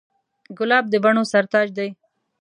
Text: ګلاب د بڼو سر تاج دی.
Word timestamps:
ګلاب 0.57 0.85
د 0.89 0.93
بڼو 1.03 1.23
سر 1.31 1.43
تاج 1.51 1.67
دی. 1.77 1.89